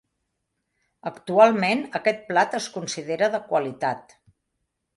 Actualment, 1.09 1.83
aquest 2.01 2.25
plat 2.31 2.57
es 2.61 2.71
considera 2.79 3.31
de 3.37 3.43
qualitat. 3.53 4.17